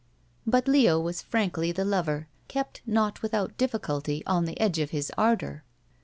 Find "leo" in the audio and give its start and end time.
0.67-0.99